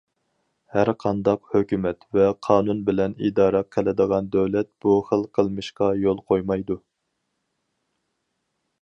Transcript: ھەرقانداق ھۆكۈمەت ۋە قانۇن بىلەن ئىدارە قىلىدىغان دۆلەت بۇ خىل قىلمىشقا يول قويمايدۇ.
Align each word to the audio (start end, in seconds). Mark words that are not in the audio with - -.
ھەرقانداق 0.75 1.51
ھۆكۈمەت 1.55 2.07
ۋە 2.17 2.29
قانۇن 2.47 2.81
بىلەن 2.89 3.13
ئىدارە 3.27 3.63
قىلىدىغان 3.77 4.33
دۆلەت 4.39 4.73
بۇ 4.87 4.97
خىل 5.11 5.29
قىلمىشقا 5.39 5.93
يول 6.07 6.27
قويمايدۇ. 6.33 6.83